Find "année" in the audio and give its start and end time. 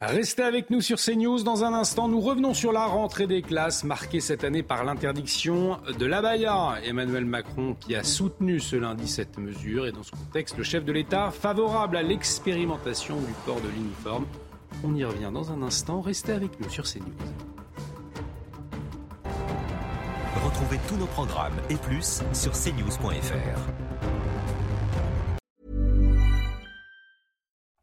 4.44-4.62